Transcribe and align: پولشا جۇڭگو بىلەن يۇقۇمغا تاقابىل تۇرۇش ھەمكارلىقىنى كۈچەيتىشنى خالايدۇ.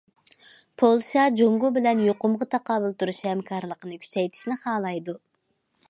پولشا 0.81 1.25
جۇڭگو 1.41 1.69
بىلەن 1.75 2.01
يۇقۇمغا 2.07 2.47
تاقابىل 2.55 2.97
تۇرۇش 3.03 3.21
ھەمكارلىقىنى 3.29 4.01
كۈچەيتىشنى 4.07 4.63
خالايدۇ. 4.65 5.21